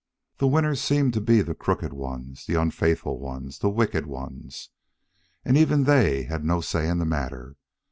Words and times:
The 0.39 0.47
winners 0.47 0.81
seemed 0.81 1.13
to 1.13 1.21
be 1.21 1.43
the 1.43 1.53
crooked 1.53 1.93
ones, 1.93 2.47
the 2.47 2.55
unfaithful 2.59 3.19
ones, 3.19 3.59
the 3.59 3.69
wicked 3.69 4.07
ones. 4.07 4.69
And 5.45 5.55
even 5.55 5.83
they 5.83 6.23
had 6.23 6.43
no 6.43 6.59
say 6.59 6.89
in 6.89 6.97
the 6.97 7.05
matter. 7.05 7.55